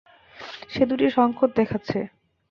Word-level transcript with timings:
সে 0.69 0.83
দুটি 0.85 1.07
সংকেত 1.09 1.51
দেখাচ্ছে। 1.55 1.99